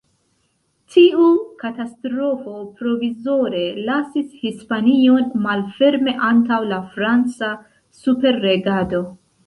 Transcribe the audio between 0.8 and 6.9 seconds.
Tiu katastrofo provizore lasis Hispanion malferme antaŭ la